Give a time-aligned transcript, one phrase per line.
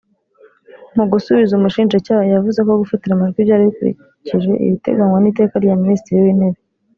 [0.95, 6.61] Mu gusubiza umushinjacyaha yavuze ko gufatira amajwi byari bikurikije ibiteganywa n’iteka rya Minisitiri w’Intebe